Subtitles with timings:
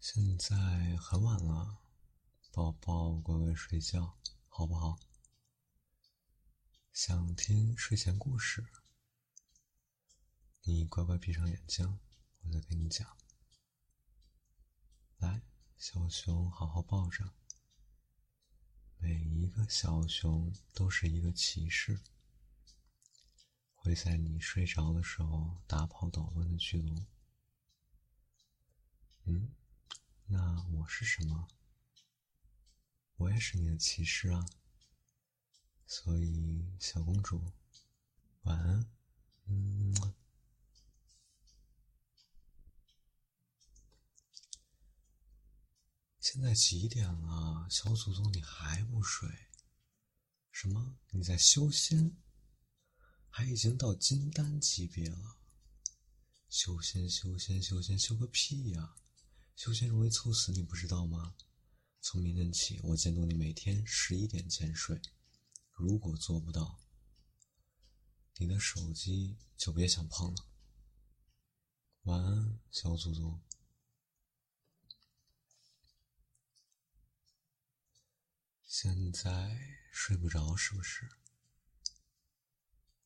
[0.00, 1.82] 现在很晚了，
[2.52, 4.18] 宝宝乖乖睡觉，
[4.48, 4.98] 好不好？
[6.90, 8.66] 想听睡前故事，
[10.62, 12.00] 你乖乖闭上眼睛，
[12.40, 13.14] 我再给你讲。
[15.18, 15.42] 来，
[15.76, 17.34] 小熊好好抱着。
[18.96, 22.00] 每一个小熊都是一个骑士，
[23.74, 27.06] 会在你睡着的时候打跑捣乱的巨龙。
[29.24, 29.54] 嗯。
[30.72, 31.48] 我是什么？
[33.16, 34.44] 我也是你的骑士啊。
[35.86, 37.52] 所以，小公主，
[38.42, 38.90] 晚安。
[39.46, 40.14] 嗯。
[46.20, 49.28] 现在几点了，小祖宗，你还不睡？
[50.52, 50.96] 什么？
[51.10, 52.16] 你在修仙？
[53.28, 55.38] 还已经到金丹级别了？
[56.48, 58.94] 修仙，修仙，修仙，修个屁呀！
[59.60, 61.34] 修仙容易猝死，你不知道吗？
[62.00, 64.98] 从明天起，我监督你每天十一点前睡。
[65.72, 66.80] 如果做不到，
[68.38, 70.46] 你的手机就别想碰了。
[72.04, 73.38] 晚安，小祖宗。
[78.64, 79.58] 现在
[79.92, 81.06] 睡不着是不是？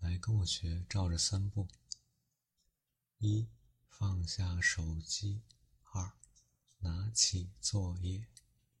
[0.00, 1.66] 来跟我学，照着三步：
[3.16, 3.48] 一，
[3.88, 5.40] 放下手机；
[6.82, 8.26] 拿起作业，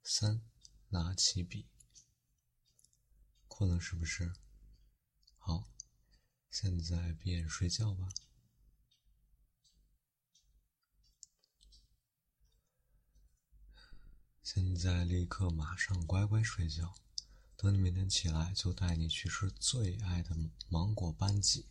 [0.02, 0.42] 三，
[0.88, 1.68] 拿起笔。
[3.46, 4.32] 困了是不是？
[5.38, 5.68] 好，
[6.50, 8.08] 现在闭眼睡觉吧。
[14.42, 16.94] 现在立刻马上乖乖睡觉，
[17.56, 20.36] 等你明天起来就带你去吃最爱的
[20.68, 21.68] 芒果班戟。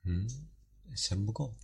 [0.00, 0.48] 嗯，
[0.96, 1.54] 嫌不够。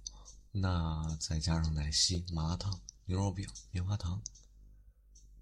[0.57, 4.23] 那再加上奶昔、麻辣烫、牛肉饼、棉花糖，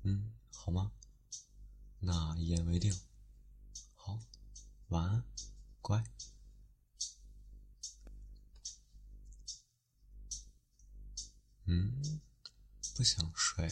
[0.05, 0.91] 嗯，好吗？
[2.01, 2.99] 那一言为定。
[3.95, 4.19] 好，
[4.89, 5.23] 晚安，
[5.83, 6.03] 乖。
[11.67, 12.21] 嗯，
[12.97, 13.71] 不想睡。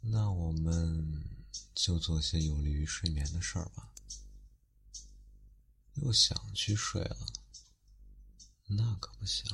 [0.00, 1.24] 那我们
[1.72, 3.92] 就做些有利于睡眠的事儿吧。
[5.94, 7.41] 又想去睡了。
[8.74, 9.44] 那可不行，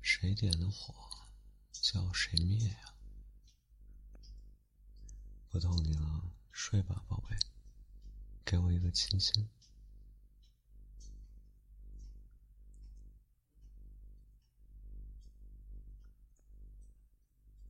[0.00, 0.94] 谁点的火，
[1.72, 2.94] 就要谁灭呀！
[5.48, 7.36] 不逗你了，睡吧，宝贝，
[8.44, 9.48] 给我一个亲亲。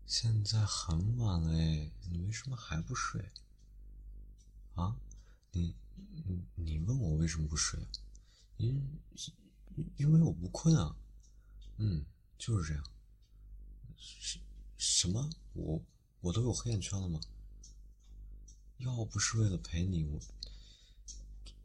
[0.06, 3.32] 现在很晚了哎，你为什么还不睡？
[4.74, 5.00] 啊？
[5.52, 7.80] 你你你问我为什么不睡？
[8.58, 9.00] 因。
[9.96, 10.96] 因为我不困啊。
[11.76, 12.04] 嗯，
[12.38, 12.84] 就是这样。
[13.96, 14.38] 什
[14.76, 15.30] 什么？
[15.54, 15.82] 我
[16.20, 17.20] 我都有黑眼圈了吗？
[18.78, 20.18] 要不是为了陪你，我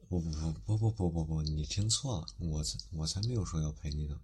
[0.07, 4.21] 不不不不不不不不，你听错了，我才我才没有说要陪你呢。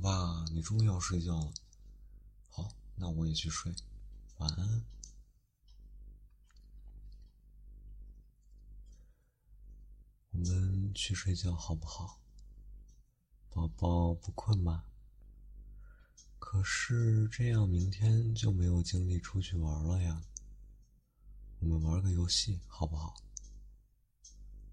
[0.00, 1.52] 哇，你终于要睡觉了，
[2.48, 3.74] 好，那我也去睡，
[4.38, 4.84] 晚安。
[11.00, 12.20] 去睡觉好不好？
[13.48, 14.84] 宝宝不困吗？
[16.38, 20.22] 可是这样明天就没有精力出去玩了呀。
[21.60, 23.14] 我们玩个游戏好不好？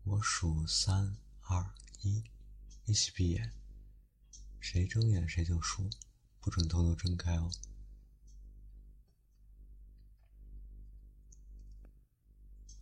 [0.04, 2.22] 我数三二一，
[2.84, 3.54] 一起闭眼，
[4.60, 5.90] 谁睁眼谁就输，
[6.42, 7.50] 不准偷偷睁开哦。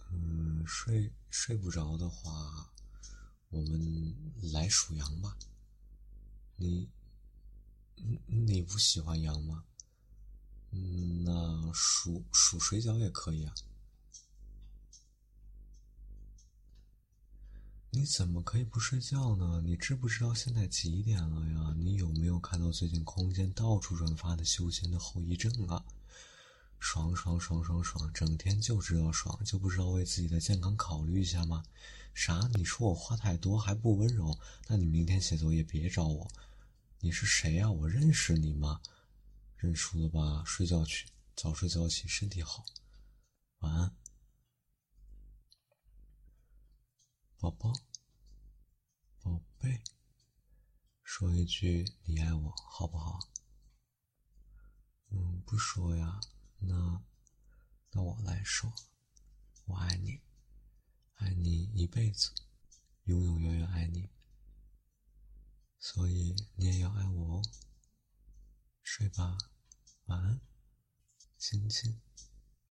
[0.10, 2.74] 嗯，睡睡不着的话，
[3.56, 4.14] 我们
[4.52, 5.38] 来数羊吧。
[6.58, 6.90] 你，
[8.28, 9.64] 你不喜欢羊吗？
[10.72, 13.56] 嗯，那数数水饺也可以啊。
[17.92, 19.62] 你怎么可以不睡觉呢？
[19.64, 21.74] 你知不知道现在几点了呀？
[21.78, 25.86] 你有没有看到最近空间到处转发的修仙的后遗症啊？
[26.88, 31.64] 爽爽爽爽爽，整天就知道爽，就不知道为自己的健康考虑一下吗？
[32.14, 32.48] 啥？
[32.54, 34.38] 你说我话太多还不温柔？
[34.68, 36.32] 那你明天写作业别找我。
[37.00, 37.72] 你是谁呀？
[37.72, 38.82] 我认识你吗？
[39.58, 42.64] 认输了吧，睡觉去，早睡早起，身体好。
[43.62, 43.96] 晚安，
[47.40, 47.74] 宝宝，
[49.24, 49.82] 宝贝，
[51.02, 53.20] 说一句你爱我好不好？
[55.10, 56.20] 嗯，不说呀。
[56.68, 57.04] 那，
[57.92, 58.74] 那我来说，
[59.66, 60.22] 我爱你，
[61.16, 62.32] 爱你一辈子，
[63.06, 64.10] 永永远远爱你。
[65.80, 67.42] 所以你也要爱我哦。
[68.82, 69.38] 睡吧，
[70.06, 70.42] 晚安，
[71.38, 72.00] 亲亲。